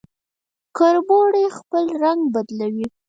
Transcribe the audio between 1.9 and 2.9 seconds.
رنګ بدلوي